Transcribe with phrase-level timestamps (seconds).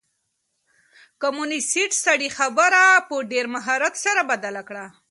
[1.21, 4.85] کمونيسټ سړي خپله خبره په ډېر مهارت سره بدله کړه.